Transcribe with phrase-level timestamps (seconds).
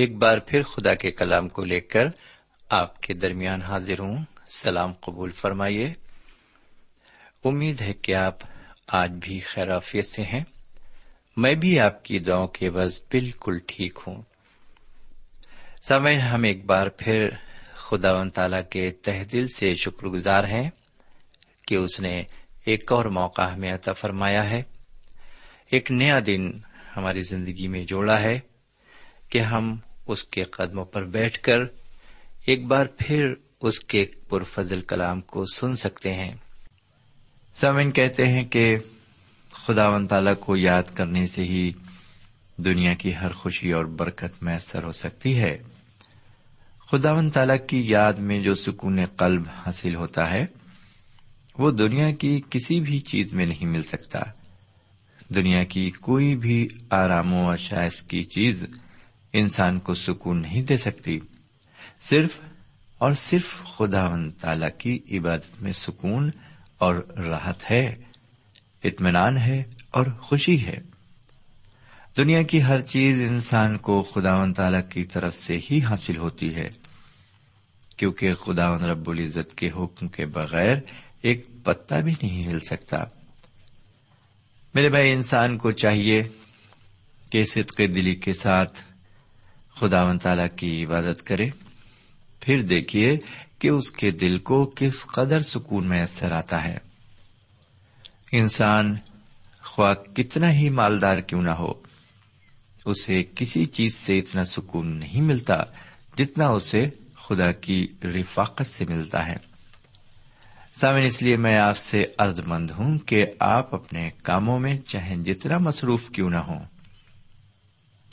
[0.00, 2.00] ایک بار پھر خدا کے کلام کو لے کر
[2.70, 5.92] آپ کے درمیان حاضر ہوں۔ سلام قبول فرمائیے۔
[7.44, 8.34] امید ہے کہ آپ
[8.86, 10.44] آج بھی خیرافیت سے ہیں۔
[11.36, 14.22] میں بھی آپ کی دعاؤں کے بس بالکل ٹھیک ہوں۔
[15.82, 17.28] سمے ہم ایک بار پھر
[17.74, 20.70] خدا و تعالی کے تہ دل سے شکر گزار ہیں
[21.66, 22.22] کہ اس نے
[22.64, 24.62] ایک اور موقع ہمیں عطا فرمایا ہے۔
[25.70, 26.50] ایک نیا دن
[26.96, 28.40] ہماری زندگی میں جوڑا ہے
[29.28, 29.76] کہ ہم
[30.06, 31.58] اس کے قدموں پر بیٹھ کر
[32.46, 36.32] ایک بار پھر اس کے پرفضل کلام کو سن سکتے ہیں۔
[37.54, 38.78] سمن کہتے ہیں کہ
[39.52, 41.72] خدا و تعالی کو یاد کرنے سے ہی
[42.56, 45.58] دنیا کی ہر خوشی اور برکت میسر ہو سکتی ہے۔
[46.90, 50.46] خدا و تعالی کی یاد میں جو سکون قلب حاصل ہوتا ہے،
[51.58, 54.20] وہ دنیا کی کسی بھی چیز میں نہیں مل سکتا۔
[55.34, 58.64] دنیا کی کوئی بھی آرام و اشائش کی چیز
[59.32, 61.18] انسان کو سکون نہیں دے سکتی۔
[62.00, 62.40] صرف
[62.98, 66.30] اور صرف خدا و تعالی کی عبادت میں سکون
[66.78, 67.94] اور راحت ہے،
[68.84, 70.76] اطمینان ہے اور خوشی ہے۔
[72.16, 76.54] دنیا کی ہر چیز انسان کو خدا و تعالی کی طرف سے ہی حاصل ہوتی
[76.54, 76.68] ہے،
[77.96, 80.76] کیونکہ خدا و رب العزت کے حکم کے بغیر
[81.22, 83.04] ایک پتا بھی نہیں ہل سکتا۔
[84.74, 86.28] میرے بھائی، انسان کو چاہیے
[87.30, 88.89] کہ صدق دلی کے ساتھ
[89.80, 91.48] خدا و تعالی کی عبادت کرے۔
[92.40, 93.18] پھر دیکھیے
[93.58, 96.78] کہ اس کے دل کو کس قدر سکون میسر آتا ہے۔
[98.32, 98.96] انسان
[99.62, 101.72] خواہ کتنا ہی مالدار کیوں نہ ہو،
[102.86, 105.56] اسے کسی چیز سے اتنا سکون نہیں ملتا
[106.18, 109.36] جتنا اسے خدا کی رفاقت سے ملتا ہے۔
[110.72, 115.16] سامن اس لیے میں آپ سے ارد مند ہوں کہ آپ اپنے کاموں میں چاہے
[115.16, 116.79] جتنا مصروف کیوں نہ ہوں۔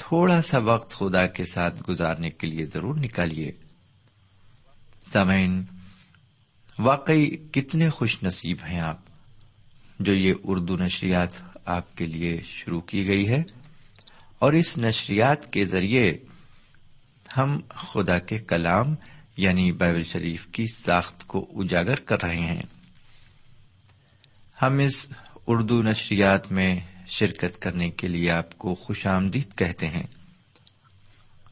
[0.07, 3.51] تھوڑا سا وقت خدا کے ساتھ گزارنے کے لیے ضرور نکالیے۔
[5.01, 5.63] سمعین
[6.79, 8.97] واقعی کتنے خوش نصیب ہیں آپ
[9.99, 11.29] جو یہ اردو نشریات
[11.65, 13.43] آپ کے لیے شروع کی گئی ہے۔
[14.39, 16.13] اور اس نشریات کے ذریعے
[17.37, 18.95] ہم خدا کے کلام
[19.37, 22.61] یعنی بائبل شریف کی ساخت کو اجاگر کر رہے ہیں۔
[24.61, 25.07] ہم اس
[25.47, 26.79] اردو نشریات میں
[27.09, 30.03] شرکت کرنے کے لیے آپ کو خوش آمدید کہتے ہیں۔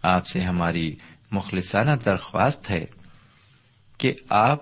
[0.04, 0.96] آپ سے ہماری
[1.32, 2.86] مخلصانہ درخواست ہے
[3.98, 4.62] کہ آپ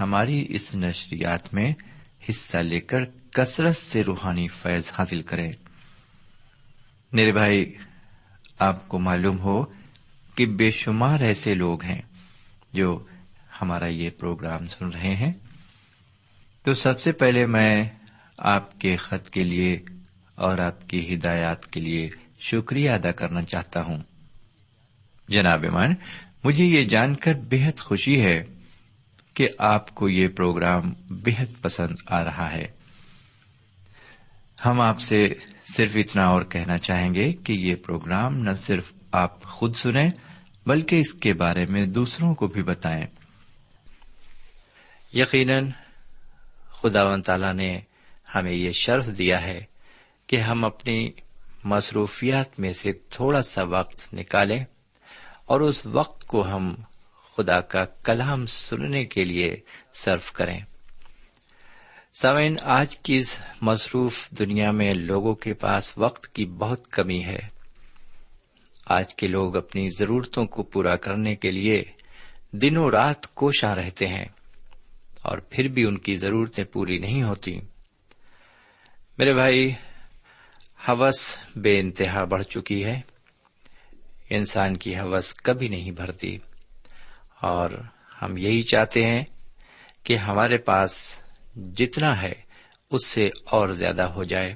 [0.00, 1.72] ہماری اس نشریات میں
[2.30, 5.52] حصہ لے کر کثرت سے روحانی فیض حاصل کریں۔
[7.12, 7.74] میرے بھائی،
[8.58, 9.64] آپ کو معلوم ہو
[10.34, 12.02] کہ بے شمار ایسے لوگ ہیں
[12.72, 13.04] جو
[13.62, 15.32] ہمارا یہ پروگرام سن رہے ہیں۔
[16.62, 17.90] تو سب سے پہلے میں
[18.38, 19.84] آپ کے خط کے لیے
[20.34, 23.98] اور آپ کی ہدایات کے لیے شکریہ ادا کرنا چاہتا ہوں۔
[25.28, 25.94] جناب مان
[26.44, 28.42] مجھے یہ جان کر بےحد خوشی ہے
[29.34, 32.66] کہ آپ کو یہ پروگرام بےحد پسند آ رہا ہے۔
[34.64, 35.34] ہم آپ سے
[35.76, 40.10] صرف اتنا اور کہنا چاہیں گے کہ یہ پروگرام نہ صرف آپ خود سنیں،
[40.66, 43.06] بلکہ اس کے بارے میں دوسروں کو بھی بتائیں۔
[45.12, 45.68] یقیناً
[46.70, 47.80] خدا و تعالی نے
[48.34, 49.73] ہمیں یہ شرف دیا ہے
[50.26, 51.10] کہ ہم اپنی
[51.64, 54.64] مصروفیات میں سے تھوڑا سا وقت نکالیں
[55.44, 56.74] اور اس وقت کو ہم
[57.36, 59.56] خدا کا کلام سننے کے لیے
[59.94, 60.60] صرف کریں۔
[62.20, 67.38] سمعین آج کی اس مصروف دنیا میں لوگوں کے پاس وقت کی بہت کمی ہے۔
[68.86, 71.84] آج کے لوگ اپنی ضرورتوں کو پورا کرنے کے لیے
[72.52, 74.24] دنوں رات کوشاں رہتے ہیں
[75.22, 77.60] اور پھر بھی ان کی ضرورتیں پوری نہیں ہوتی۔
[79.18, 79.72] میرے بھائی
[80.88, 83.00] ہوس بے انتہا بڑھ چکی ہے۔
[84.30, 86.38] انسان کی ہوس کبھی نہیں بھرتی۔
[87.40, 87.70] اور
[88.22, 89.24] ہم یہی چاہتے ہیں
[90.02, 91.16] کہ ہمارے پاس
[91.56, 92.32] جتنا ہے
[92.90, 94.54] اس سے اور زیادہ ہو جائے۔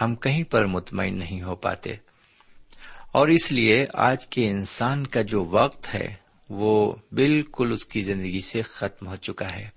[0.00, 1.90] ہم کہیں پر مطمئن نہیں ہو پاتے۔
[3.12, 6.14] اور اس لیے آج کے انسان کا جو وقت ہے،
[6.48, 9.68] وہ بالکل اس کی زندگی سے ختم ہو چکا ہے۔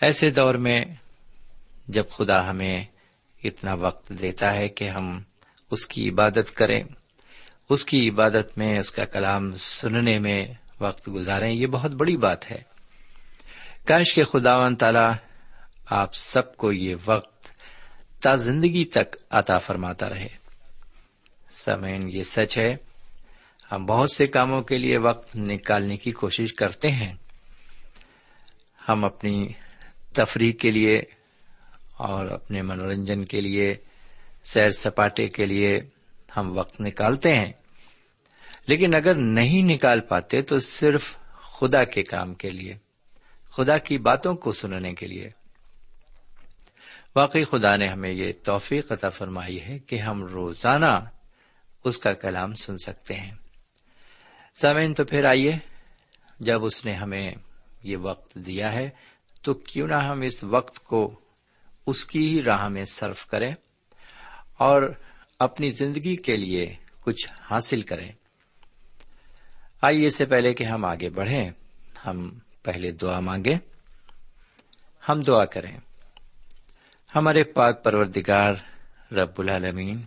[0.00, 0.84] ایسے دور میں
[1.88, 2.84] جب خدا ہمیں
[3.44, 5.22] اتنا وقت دیتا ہے کہ ہم
[5.70, 6.84] اس کی عبادت کریں۔
[7.70, 10.46] اس کی عبادت میں، اس کا کلام سننے میں
[10.80, 12.62] وقت گزاریں، یہ بہت بڑی بات ہے۔
[13.84, 15.12] کاش کے خدا و تعالی
[15.86, 17.46] آپ سب کو یہ وقت
[18.22, 20.28] تا زندگی تک عطا فرماتا رہے۔
[21.50, 22.76] سمین یہ سچ ہے۔
[23.72, 27.14] ہم بہت سے کاموں کے لیے وقت نکالنے کی کوشش کرتے ہیں۔
[28.88, 29.48] ہم اپنی
[30.12, 31.02] تفریح کے لیے
[31.96, 33.74] اور اپنے منورنجن کے لیے،
[34.42, 35.80] سیر سپاٹے کے لیے
[36.36, 37.52] ہم وقت نکالتے ہیں۔
[38.66, 42.76] لیکن اگر نہیں نکال پاتے تو صرف خدا کے کام کے لیے،
[43.50, 45.30] خدا کی باتوں کو سننے کے لیے۔
[47.16, 51.04] واقعی خدا نے ہمیں یہ توفیق عطا فرمائی ہے کہ ہم روزانہ
[51.84, 53.34] اس کا کلام سن سکتے ہیں۔
[54.54, 55.56] سامعین، تو پھر آئیے،
[56.40, 57.30] جب اس نے ہمیں
[57.82, 58.90] یہ وقت دیا ہے
[59.42, 61.20] تو کیوں نہ ہم اس وقت کو
[61.86, 63.54] اس کی ہی راہ میں صرف کریں
[64.58, 64.92] اور
[65.38, 68.12] اپنی زندگی کے لیے کچھ حاصل کریں۔
[69.80, 71.50] آئیے سے پہلے کہ ہم آگے بڑھیں،
[72.06, 73.54] ہم پہلے دعا مانگے
[75.08, 75.76] ہم دعا کریں۔
[77.14, 78.52] ہمارے پاک پروردگار
[79.12, 80.02] رب العالمین،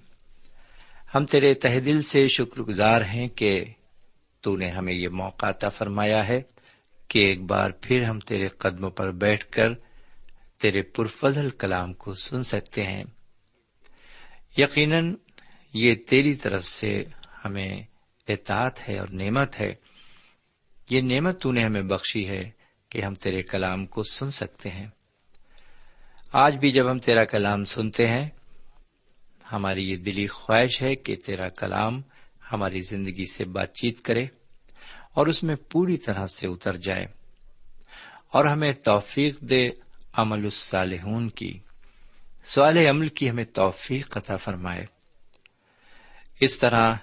[1.16, 3.66] ہم تیرے تہ دل سے شکر گزار ہیں کہ
[4.42, 6.42] تو نے ہمیں یہ موقع عطا فرمایا ہے
[7.08, 9.70] کہ ایک بار پھر ہم تیرے قدموں پر بیٹھ کر
[10.62, 13.04] تیرے پرفضل کلام کو سن سکتے ہیں۔
[14.58, 15.16] یقیناً
[15.74, 17.04] یہ تیری طرف سے
[17.46, 17.84] ہمیں
[18.28, 19.76] اطاعت ہے اور نعمت ہے۔
[20.90, 22.52] یہ نعمت تو نے ہمیں بخشی ہے
[22.90, 24.88] کہ ہم تیرے کلام کو سن سکتے ہیں۔
[26.34, 28.30] آج بھی جب ہم تیرا کلام سنتے ہیں،
[29.52, 32.02] ہماری یہ دلی خواہش ہے کہ تیرا کلام
[32.52, 34.28] ہماری زندگی سے بات چیت کرے
[35.14, 37.06] اور اس میں پوری طرح سے اتر جائے
[38.34, 39.70] اور ہمیں توفیق دے
[40.14, 41.60] عمل الصالحون کی۔
[42.44, 44.86] سوال عمل کی ہمیں توفیق عطا فرمائے۔
[46.42, 46.96] اس طرح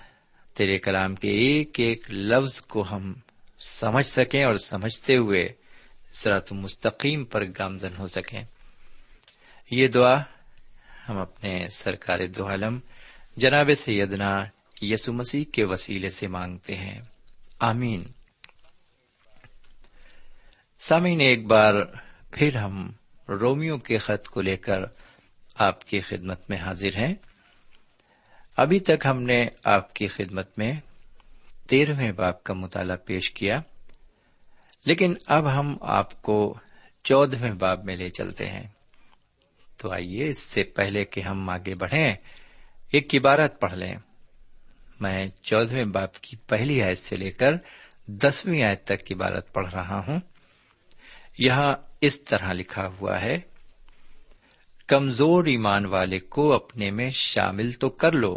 [0.55, 3.15] تیرے کلام کے ایک ایک لفظ کو ہم
[3.59, 5.49] سمجھ سکیں اور سمجھتے ہوئے
[6.13, 8.43] سرات مستقیم پر گامزن ہو سکیں۔
[9.71, 10.23] یہ دعا
[11.09, 12.79] ہم اپنے سرکار دو عالم
[13.37, 14.45] جناب سیدنا
[14.83, 17.01] یسو مسیح کے وسیلے سے مانگتے ہیں۔
[17.59, 18.05] آمین۔
[20.79, 21.75] سامعین، ایک بار
[22.38, 22.93] پھر ہم
[23.28, 24.78] رومیو کے خط کو لے کر
[25.55, 27.14] آپ کی خدمت میں حاضر ہیں۔
[28.57, 30.73] ابھی تک ہم نے آپ کی خدمت میں
[31.69, 33.61] تیرہویں باپ کا مطالعہ پیش کیا،
[34.85, 36.59] لیکن اب ہم آپ کو
[37.05, 38.66] چودہویں باب میں لے چلتے ہیں۔
[39.76, 42.14] تو آئیے اس سے پہلے کہ ہم آگے بڑھیں،
[42.90, 43.97] ایک عبارت پڑھ لیں۔
[45.00, 47.52] میں چودہویں باپ کی پہلی آیت سے لے کر
[48.07, 50.21] دسویں آیت تک عبارت پڑھ رہا ہوں۔
[51.38, 53.38] یہاں اس طرح لکھا ہوا ہے،
[54.87, 58.37] کمزور ایمان والے کو اپنے میں شامل تو کر لو،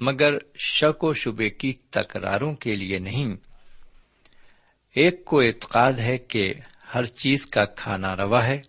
[0.00, 3.34] مگر شک و شبے کی تکراروں کے لیے نہیں۔
[4.96, 6.54] ایک کو اعتقاد ہے کہ
[6.94, 8.60] ہر چیز کا کھانا روا ہے،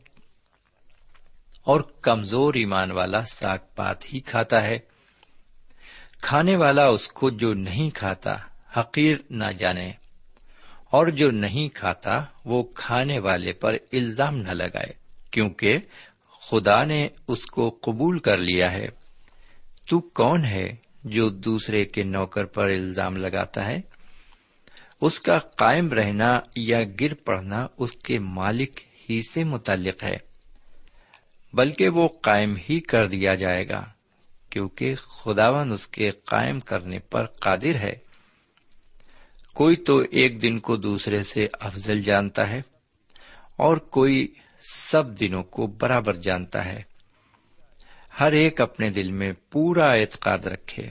[1.63, 4.79] اور کمزور ایمان والا ساگ پات ہی کھاتا ہے۔
[6.21, 8.35] کھانے والا اس کو جو نہیں کھاتا،
[8.77, 9.91] حقیر نہ جانے۔
[10.95, 14.93] اور جو نہیں کھاتا وہ کھانے والے پر الزام نہ لگائے،
[15.31, 15.77] کیونکہ
[16.41, 18.87] خدا نے اس کو قبول کر لیا ہے۔
[19.89, 23.81] تو کون ہے جو دوسرے کے نوکر پر الزام لگاتا ہے؟
[25.01, 30.17] اس کا قائم رہنا یا گر پڑنا اس کے مالک ہی سے متعلق ہے،
[31.53, 33.83] بلکہ وہ قائم ہی کر دیا جائے گا،
[34.49, 38.04] کیونکہ خداون اس کے قائم کرنے پر قادر ہے۔
[39.55, 42.61] کوئی تو ایک دن کو دوسرے سے افضل جانتا ہے
[43.55, 46.83] اور کوئی سب دنوں کو برابر جانتا ہے۔
[48.19, 50.89] ہر ایک اپنے دل میں پورا اعتقاد رکھے۔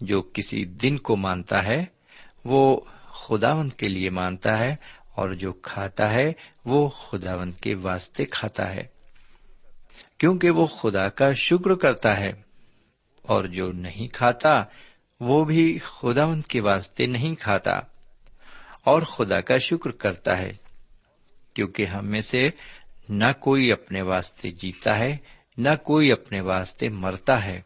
[0.00, 1.84] جو کسی دن کو مانتا ہے،
[2.44, 4.76] وہ خداون کے لیے مانتا ہے،
[5.14, 6.32] اور جو کھاتا ہے،
[6.64, 8.84] وہ خداون کے واسطے کھاتا ہے۔
[10.18, 12.32] کیونکہ وہ خدا کا شکر کرتا ہے،
[13.22, 14.64] اور جو نہیں کھاتا
[15.20, 17.72] وہ بھی خدا ان کے واسطے نہیں کھاتا
[18.84, 20.50] اور خدا کا شکر کرتا ہے،
[21.54, 22.50] کیونکہ ہم میں سے
[23.08, 25.16] نہ کوئی اپنے واسطے جیتا ہے،
[25.58, 27.60] نہ کوئی اپنے واسطے مرتا ہے۔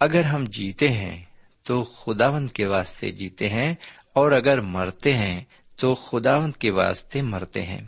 [0.00, 1.24] اگر ہم جیتے ہیں
[1.62, 3.74] تو خداوند کے واسطے جیتے ہیں،
[4.12, 5.44] اور اگر مرتے ہیں
[5.76, 7.80] تو خداوند کے واسطے مرتے ہیں۔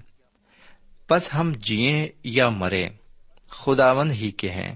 [1.11, 2.89] بس ہم جیے یا مرے
[3.49, 4.75] خداوند ہی کے ہیں،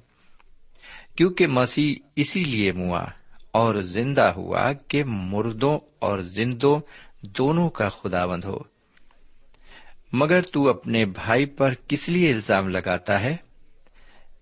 [1.17, 3.05] کیونکہ مسیح اسی لیے موا
[3.53, 6.81] اور زندہ ہوا کہ مردوں اور زندوں
[7.23, 8.59] دونوں کا خداوند ہو۔
[10.13, 13.37] مگر تو اپنے بھائی پر کس لیے الزام لگاتا ہے؟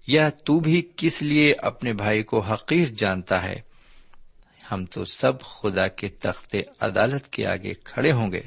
[0.06, 3.60] یا تو بھی کس لیے اپنے بھائی کو حقیر جانتا ہے؟
[4.72, 8.40] ہم تو سب خدا کے تخت عدالت کے آگے کھڑے ہوں گے۔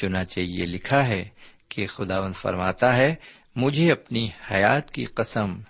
[0.00, 1.28] چنانچہ یہ لکھا ہے
[1.68, 3.14] کہ خداوند فرماتا ہے،
[3.56, 5.60] مجھے اپنی حیات کی قسم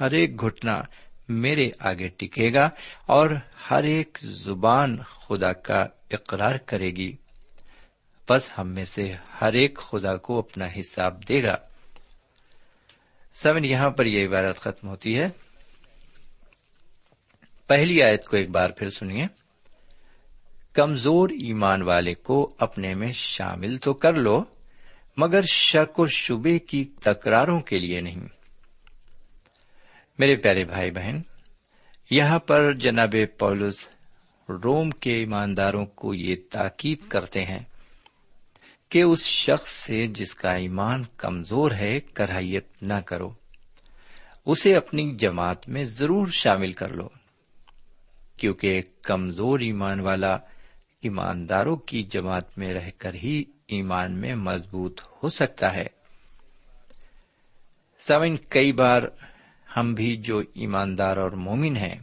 [0.00, 0.82] ہر ایک گھٹنا
[1.28, 2.70] میرے آگے ٹکے گا
[3.06, 3.30] اور
[3.70, 7.16] ہر ایک زبان خدا کا اقرار کرے گی۔
[8.28, 11.56] بس ہم میں سے ہر ایک خدا کو اپنا حساب دے گا۔
[13.34, 15.28] سمن، یہاں پر یہ عبارت ختم ہوتی ہے۔
[17.66, 19.26] پہلی آیت کو ایک بار پھر سنیے۔
[20.72, 24.44] کمزور ایمان والے کو اپنے میں شامل تو کر لو،
[25.16, 28.41] مگر شک و شبے کی تکراروں کے لیے نہیں۔
[30.18, 31.20] میرے پیارے بھائی بہن،
[32.10, 33.88] یہاں پر جناب پولس
[34.64, 37.58] روم کے ایمانداروں کو یہ تاکید کرتے ہیں
[38.88, 43.30] کہ اس شخص سے جس کا ایمان کمزور ہے کرائیت نہ کرو۔
[44.46, 47.08] اسے اپنی جماعت میں ضرور شامل کر لو،
[48.36, 50.34] کیونکہ کمزور ایمان والا
[51.00, 55.86] ایمانداروں کی جماعت میں رہ کر ہی ایمان میں مضبوط ہو سکتا ہے۔
[58.00, 59.02] سمن کئی بار
[59.76, 61.94] ہم بھی جو ایماندار اور مومن ہیں،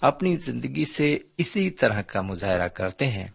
[0.00, 3.28] اپنی زندگی سے اسی طرح کا مظاہرہ کرتے ہیں۔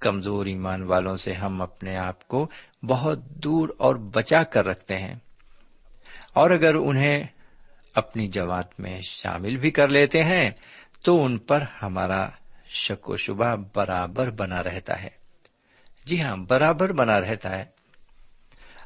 [0.00, 2.48] کمزور ایمان والوں سے ہم اپنے آپ کو
[2.82, 5.14] بہت دور اور بچا کر رکھتے ہیں۔
[6.34, 7.24] اور اگر انہیں
[7.94, 10.50] اپنی جماعت میں شامل بھی کر لیتے ہیں،
[11.02, 12.28] تو ان پر ہمارا
[12.68, 15.08] شک و شبہ برابر بنا رہتا ہے۔
[16.04, 17.64] جی ہاں برابر بنا رہتا ہے۔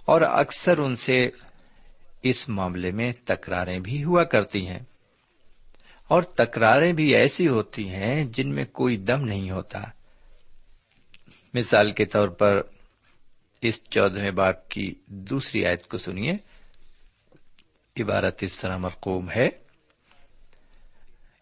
[0.05, 1.31] اور اکثر ان سے
[2.23, 4.81] اس معاملے میں تکراریں بھی ہوا کرتی ہیں۔
[6.09, 9.83] اور تکراریں بھی ایسی ہوتی ہیں جن میں کوئی دم نہیں ہوتا۔
[11.55, 12.61] مثال کے طور پر
[13.61, 16.37] اس چودہ باپ کی دوسری آیت کو سنیے۔
[18.01, 19.49] عبارت اس طرح مرقوم ہے۔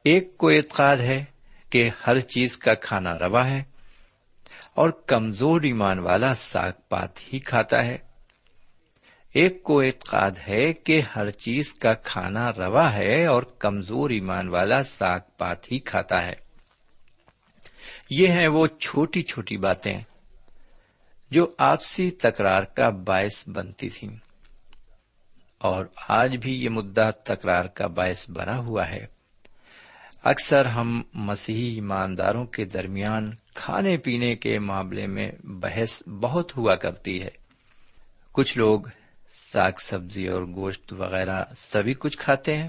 [0.05, 1.25] ایک کو اعتقاد ہے
[1.71, 3.63] کہ ہر چیز کا کھانا روا ہے
[4.75, 7.99] اور کمزور ایمان والا ساگ پات ہی کھاتا ہے۔
[9.35, 14.83] ایک کو اعتقاد ہے کہ ہر چیز کا کھانا روا ہے اور کمزور ایمان والا
[14.83, 16.33] ساگ پات ہی کھاتا ہے۔
[18.11, 20.01] یہ ہیں وہ چھوٹی چھوٹی باتیں
[21.31, 24.17] جو آپسی تکرار کا باعث بنتی تھیں۔
[25.59, 29.07] اور آج بھی یہ مدعا تکرار کا باعث بنا ہوا ہے۔
[30.23, 37.23] اکثر ہم مسیحی ایمانداروں کے درمیان کھانے پینے کے معاملے میں بحث بہت ہوا کرتی
[37.23, 37.31] ہے۔
[38.33, 38.81] کچھ لوگ
[39.31, 42.69] ساگ سبزی اور گوشت وغیرہ سبھی کچھ کھاتے ہیں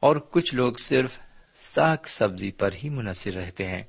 [0.00, 1.18] اور کچھ لوگ صرف
[1.54, 3.82] ساگ سبزی پر ہی منحصر رہتے ہیں۔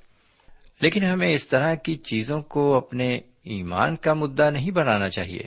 [0.81, 5.43] لیکن ہمیں اس طرح کی چیزوں کو اپنے ایمان کا مدعا نہیں بنانا چاہیے۔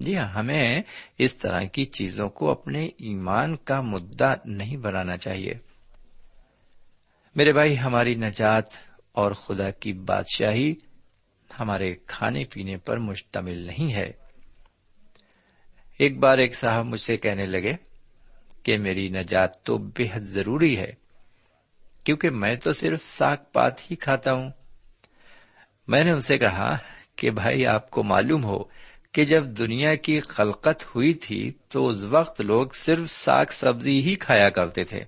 [0.00, 0.82] جی ہاں ہمیں
[1.18, 5.54] اس طرح کی چیزوں کو اپنے ایمان کا مدعا نہیں بنانا چاہیے۔
[7.36, 8.64] میرے بھائی، ہماری نجات
[9.12, 10.74] اور خدا کی بادشاہی
[11.60, 14.12] ہمارے کھانے پینے پر مشتمل نہیں ہے۔
[16.00, 17.72] ایک بار ایک صاحب مجھ سے کہنے لگے
[18.62, 20.92] کہ میری نجات تو بے حد ضروری ہے،
[22.04, 24.50] کیونکہ میں تو صرف ساگ پات ہی کھاتا ہوں۔
[25.88, 26.78] میں نے اسے کہا
[27.16, 28.64] کہ بھائی، آپ کو معلوم ہو
[29.12, 34.14] کہ جب دنیا کی خلقت ہوئی تھی تو اس وقت لوگ صرف ساگ سبزی ہی
[34.14, 35.00] کھایا کرتے تھے۔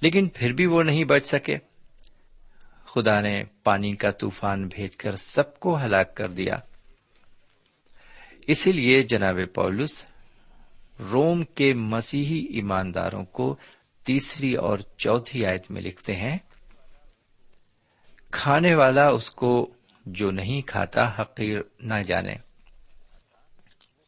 [0.00, 1.56] لیکن پھر بھی وہ نہیں بچ سکے۔
[2.84, 6.58] خدا نے پانی کا طوفان بھیج کر سب کو ہلاک کر دیا۔
[8.48, 10.04] اسی لیے جناب پولس،
[11.12, 13.54] روم کے مسیحی ایمانداروں کو
[14.06, 16.38] تیسری اور چوتھی آیت میں لکھتے ہیں،
[18.30, 19.52] کھانے والا اس کو
[20.06, 22.34] جو نہیں کھاتا حقیر نہ جانے،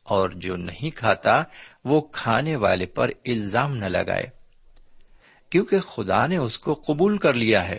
[0.07, 1.43] اور جو نہیں کھاتا
[1.85, 4.27] وہ کھانے والے پر الزام نہ لگائے،
[5.53, 7.79] کیونکہ خدا نے اس کو قبول کر لیا ہے۔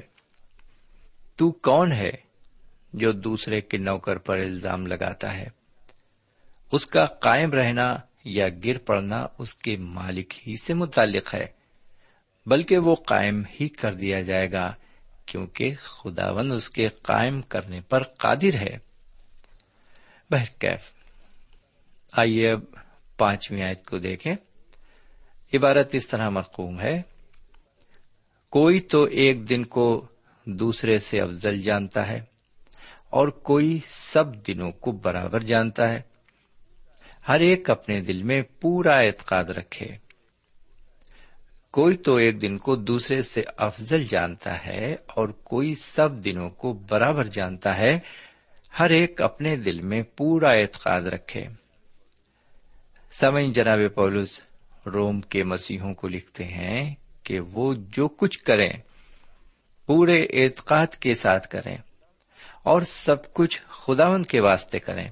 [1.36, 2.12] تو کون ہے
[2.94, 5.48] جو دوسرے کے نوکر پر الزام لگاتا ہے؟
[6.72, 11.46] اس کا قائم رہنا یا گر پڑنا اس کے مالک ہی سے متعلق ہے،
[12.46, 14.74] بلکہ وہ قائم ہی کر دیا جائے گا،
[15.26, 18.78] کیونکہ خداون اس کے قائم کرنے پر قادر ہے۔
[20.30, 20.92] بہرکیف
[22.14, 22.62] آئیے اب
[23.18, 24.36] پانچویں آیت کو دیکھیں۔
[25.54, 27.02] عبارت اس طرح مرقوم ہے۔
[28.50, 30.08] کوئی تو ایک دن کو
[30.46, 32.20] دوسرے سے افضل جانتا ہے،
[33.10, 36.02] اور کوئی سب دنوں کو برابر جانتا ہے۔
[37.28, 39.88] ہر ایک اپنے دل میں پورا اعتقاد رکھے۔
[41.72, 46.74] کوئی تو ایک دن کو دوسرے سے افضل جانتا ہے اور کوئی سب دنوں کو
[46.74, 48.00] برابر جانتا ہے۔
[48.80, 51.48] ہر ایک اپنے دل میں پورا اعتقاد رکھے۔
[53.12, 54.46] سمئی جناب پولس،
[54.86, 58.74] روم کے مسیحوں کو لکھتے ہیں کہ وہ جو کچھ کریں،
[59.86, 61.78] پورے اعتقاد کے ساتھ کریں
[62.64, 65.10] اور سب کچھ خداون کے واسطے کریں۔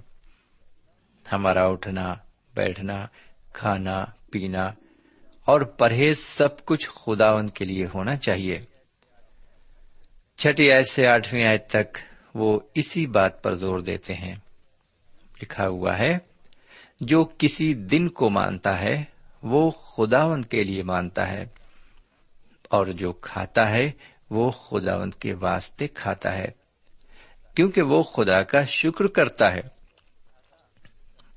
[1.31, 2.15] ہمارا اٹھنا،
[2.55, 3.05] بیٹھنا،
[3.53, 4.71] کھانا، پینا
[5.45, 8.61] اور پرہیز سب کچھ خداون کے لیے ہونا چاہیے۔
[10.37, 11.97] چھٹی آیت سے آٹھویں آیت تک
[12.33, 14.35] وہ اسی بات پر زور دیتے ہیں۔
[15.41, 16.17] لکھا ہوا ہے،
[16.99, 19.03] جو کسی دن کو مانتا ہے،
[19.43, 21.45] وہ خداون کے لیے مانتا ہے۔
[22.69, 23.91] اور جو کھاتا ہے،
[24.29, 26.47] وہ خداوند کے واسطے کھاتا ہے۔
[27.55, 29.82] کیونکہ وہ خدا کا شکر کرتا ہے۔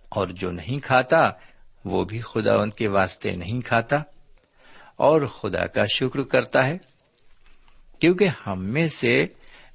[0.08, 1.30] اور جو نہیں کھاتا،
[1.84, 3.96] وہ بھی خداوند کے واسطے نہیں کھاتا۔
[4.96, 6.78] اور خدا کا شکر کرتا ہے،
[7.98, 9.26] کیونکہ ہم میں سے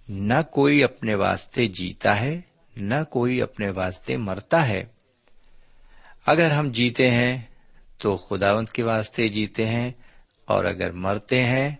[0.09, 2.41] نہ کوئی اپنے واسطے جیتا ہے،
[2.77, 4.83] نہ کوئی اپنے واسطے مرتا ہے۔
[6.25, 7.41] اگر ہم جیتے ہیں،
[7.97, 9.91] تو خداوند کے واسطے جیتے ہیں،
[10.45, 11.75] اور اگر مرتے ہیں،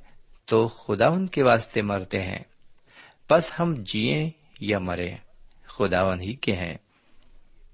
[0.46, 2.40] تو خداوند کے واسطے مرتے ہیں۔
[3.30, 5.14] بس ہم جیے یا مرے
[5.68, 6.78] خداون ہی کے ہیں۔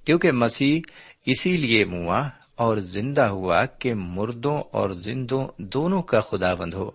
[0.07, 0.81] کیونکہ مسیح
[1.25, 6.91] اسی لیے موا اور زندہ ہوا کہ مردوں اور زندوں دونوں کا خداوند ہو۔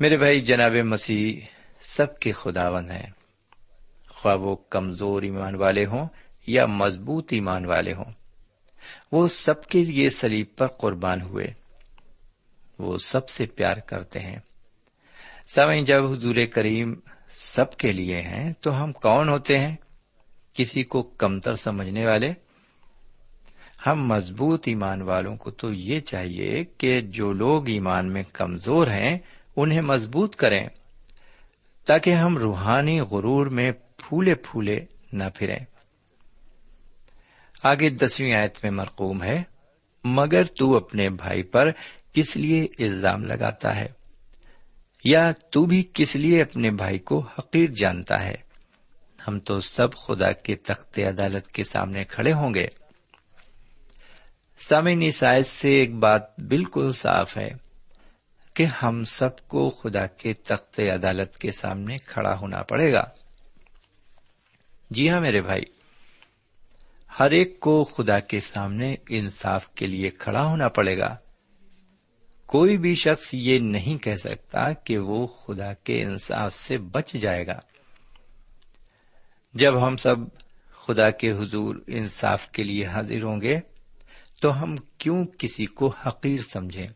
[0.00, 1.46] میرے بھائی، جناب مسیح
[1.80, 3.10] سب کے خداوند ہیں۔
[4.08, 6.08] خواہ وہ کمزور ایمان والے ہوں
[6.46, 8.12] یا مضبوط ایمان والے ہوں،
[9.12, 11.46] وہ سب کے لیے سلیب پر قربان ہوئے۔
[12.78, 14.38] وہ سب سے پیار کرتے ہیں۔
[15.46, 16.94] سوئیں جب حضور کریم
[17.30, 19.76] سب کے لیے ہیں تو ہم کون ہوتے ہیں؟
[20.54, 22.32] کسی کو کمتر سمجھنے والے؟
[23.86, 29.18] ہم مضبوط ایمان والوں کو تو یہ چاہیے کہ جو لوگ ایمان میں کمزور ہیں،
[29.56, 30.68] انہیں مضبوط کریں،
[31.86, 34.80] تاکہ ہم روحانی غرور میں پھولے پھولے
[35.12, 35.58] نہ پھریں۔
[37.62, 39.42] آگے دسویں آیت میں مرقوم ہے،
[40.04, 41.70] مگر تو اپنے بھائی پر
[42.12, 43.88] کس لیے الزام لگاتا ہے؟
[45.04, 48.51] یا تو بھی کس لیے اپنے بھائی کو حقیر جانتا ہے؟
[49.28, 52.66] ہم تو سب خدا کے تخت عدالت کے سامنے کھڑے ہوں گے۔
[54.58, 57.50] سامعین سائز سے ایک بات بالکل صاف ہے
[58.54, 63.04] کہ ہم سب کو خدا کے تخت عدالت کے سامنے کھڑا ہونا پڑے گا۔
[64.90, 65.62] جی ہاں میرے بھائی،
[67.18, 71.16] ہر ایک کو خدا کے سامنے انصاف کے لیے کھڑا ہونا پڑے گا۔
[72.46, 77.46] کوئی بھی شخص یہ نہیں کہہ سکتا کہ وہ خدا کے انصاف سے بچ جائے
[77.46, 77.60] گا۔
[79.54, 80.16] جب ہم سب
[80.72, 83.60] خدا کے حضور انصاف کے لیے حاضر ہوں گے،
[84.42, 86.86] تو ہم کیوں کسی کو حقیر سمجھیں؟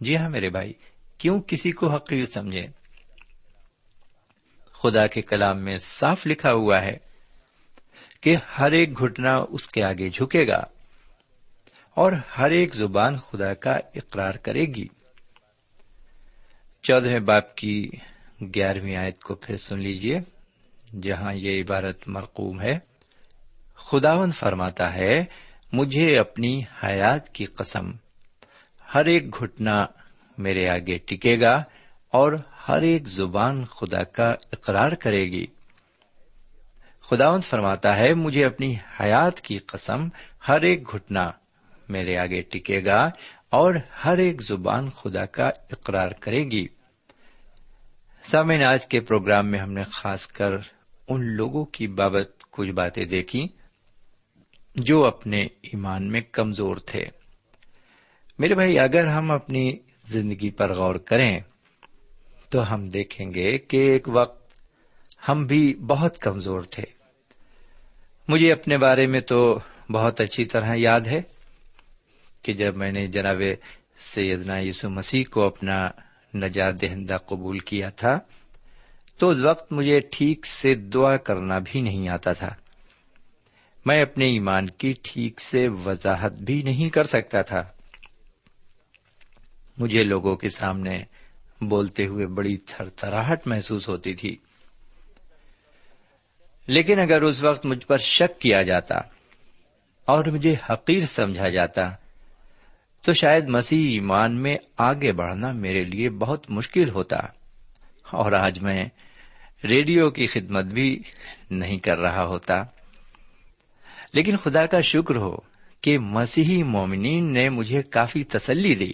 [0.00, 0.72] جی ہاں میرے بھائی،
[1.18, 2.66] کیوں کسی کو حقیر سمجھیں؟
[4.72, 6.96] خدا کے کلام میں صاف لکھا ہوا ہے
[8.20, 10.64] کہ ہر ایک گھٹنا اس کے آگے جھکے گا
[11.94, 14.88] اور ہر ایک زبان خدا کا اقرار کرے گی۔
[16.82, 17.90] چودہ باپ کی
[18.54, 20.20] گیارہویں آیت کو پھر سن لیجیے
[21.02, 22.78] جہاں یہ عبارت مرقوم ہے
[23.74, 25.24] خداون فرماتا ہے،
[25.72, 27.90] مجھے اپنی حیات کی قسم،
[28.94, 29.86] ہر ایک گھٹنا
[30.38, 31.62] میرے آگے ٹکے گا
[32.10, 32.32] اور
[32.68, 35.46] ہر ایک زبان خدا کا اقرار کرے گی۔
[37.00, 40.08] خداون فرماتا ہے، مجھے اپنی حیات کی قسم،
[40.48, 41.30] ہر ایک گھٹنا
[41.88, 43.10] میرے آگے ٹکے گا
[43.50, 43.74] اور
[44.04, 46.66] ہر ایک زبان خدا کا اقرار کرے گی۔
[48.22, 50.50] سامعین، آج کے پروگرام میں ہم نے خاص کر
[51.10, 53.48] ان لوگوں کی بابت کچھ باتیں دیکھی
[54.76, 57.04] جو اپنے ایمان میں کمزور تھے۔
[58.38, 61.40] میرے بھائی، اگر ہم اپنی زندگی پر غور کریں
[62.50, 64.52] تو ہم دیکھیں گے کہ ایک وقت
[65.28, 66.84] ہم بھی بہت کمزور تھے۔
[68.28, 69.58] مجھے اپنے بارے میں تو
[69.92, 71.22] بہت اچھی طرح یاد ہے
[72.42, 73.42] کہ جب میں نے جناب
[73.96, 75.90] سیدنا یسو مسیح کو اپنا
[76.34, 78.18] نجات دہندہ قبول کیا تھا
[79.20, 82.54] تو اس وقت مجھے ٹھیک سے دعا کرنا بھی نہیں آتا تھا۔
[83.86, 87.62] میں اپنے ایمان کی ٹھیک سے وضاحت بھی نہیں کر سکتا تھا۔
[89.78, 90.96] مجھے لوگوں کے سامنے
[91.60, 94.36] بولتے ہوئے بڑی تھر تھراہٹ محسوس ہوتی تھی۔
[96.66, 98.94] لیکن اگر اس وقت مجھ پر شک کیا جاتا
[100.04, 101.90] اور مجھے حقیر سمجھا جاتا،
[103.04, 107.16] تو شاید مسیح ایمان میں آگے بڑھنا میرے لیے بہت مشکل ہوتا۔
[108.10, 108.88] اور آج میں
[109.64, 111.02] ریڈیو کی خدمت بھی
[111.50, 112.62] نہیں کر رہا ہوتا۔
[114.12, 115.36] لیکن خدا کا شکر ہو
[115.80, 118.92] کہ مسیحی مومنین نے مجھے کافی تسلی دی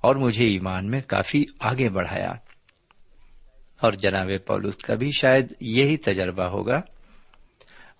[0.00, 2.32] اور مجھے ایمان میں کافی آگے بڑھایا۔
[3.80, 6.80] اور جناب پولس کا بھی شاید یہی تجربہ ہوگا۔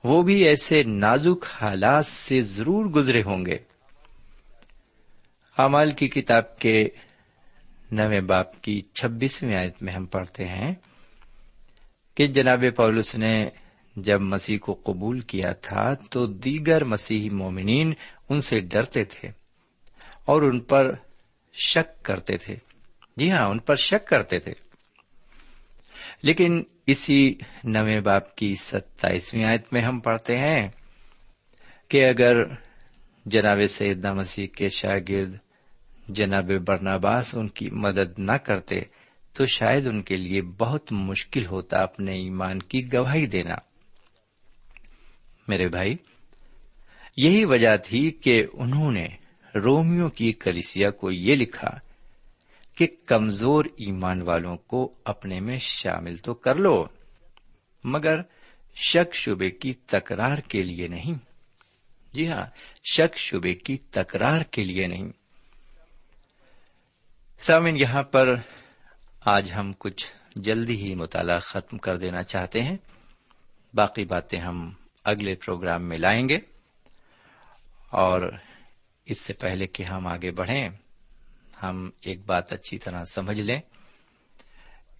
[0.05, 3.59] وہ بھی ایسے نازک حالات سے ضرور گزرے ہوں گے۔
[5.59, 6.89] امال کی کتاب کے
[7.93, 10.75] نویں باپ کی چھبیسویں آیت میں ہم پڑھتے ہیں۔
[12.15, 13.49] کہ جناب پولس نے
[13.97, 17.95] جب مسیح کو قبول کیا تھا تو دیگر مسیحی مومنین
[18.29, 19.29] ان سے ڈرتے تھے
[20.25, 20.95] اور ان پر
[21.53, 22.57] شک کرتے تھے۔
[23.17, 24.53] جی ہاں ان پر شک کرتے تھے۔
[26.23, 30.69] لیکن اسی نویں باپ کی ستائیسویں آیت میں ہم پڑھتے ہیں
[31.89, 32.37] کہ اگر
[33.27, 35.37] جناب سیدنا مسیح کے شاگرد
[36.09, 38.81] جناب برناباس ان کی مدد نہ کرتے
[39.35, 43.55] تو شاید ان کے لیے بہت مشکل ہوتا اپنے ایمان کی گواہی دینا۔
[45.49, 45.97] میرے بھائی،
[47.17, 49.09] یہی وجہ تھی کہ انہوں نے
[49.65, 51.71] رومیو کی کلیسیا کو یہ لکھا
[52.77, 56.85] کہ کمزور ایمان والوں کو اپنے میں شامل تو کر لو،
[57.85, 58.17] مگر
[58.75, 61.15] شک شبے کی تکرار کے لیے نہیں۔
[62.13, 62.47] جی ہاں
[62.85, 65.13] شک شبے کی تکرار کے لیے نہیں۔
[67.41, 68.35] سامن یہاں پر
[69.25, 70.07] آج ہم کچھ
[70.37, 72.77] جلدی ہی مطالعہ ختم کر دینا چاہتے ہیں۔
[73.75, 74.73] باقی باتیں ہم
[75.05, 76.39] اگلے پروگرام میں لائیں گے۔
[77.91, 78.33] اور
[79.05, 80.69] اس سے پہلے کہ ہم آگے بڑھیں،
[81.63, 83.61] ہم ایک بات اچھی طرح سمجھ لیں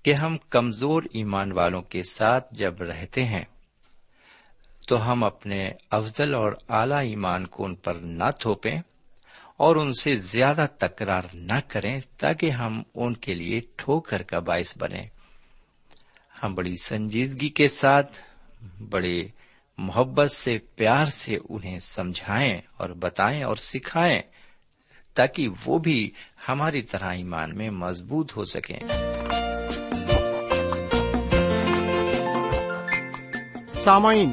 [0.03, 3.45] کہ ہم کمزور ایمان والوں کے ساتھ جب رہتے ہیں،
[4.89, 8.81] تو ہم اپنے افضل اور اعلی ایمان کو ان پر نہ تھوپیں۔
[9.57, 14.79] اور ان سے زیادہ تکرار نہ کریں تاکہ ہم ان کے لیے ٹھوکر کا باعث
[14.79, 15.01] بنے
[16.43, 18.19] ہم بڑی سنجیدگی کے ساتھ،
[18.83, 19.25] بڑے
[19.79, 24.23] محبت سے، پیار سے انہیں سمجھائیں اور بتائیں اور سکھائیں
[25.15, 26.11] تاکہ وہ بھی
[26.49, 28.79] ہماری طرح ایمان میں مضبوط ہو سکیں۔
[33.75, 34.33] سامعین